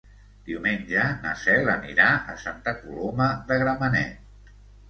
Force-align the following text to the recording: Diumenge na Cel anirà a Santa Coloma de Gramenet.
Diumenge 0.45 1.03
na 1.25 1.33
Cel 1.43 1.69
anirà 1.75 2.09
a 2.35 2.39
Santa 2.47 2.75
Coloma 2.81 3.31
de 3.53 3.63
Gramenet. 3.67 4.55